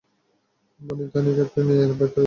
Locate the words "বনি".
0.81-1.05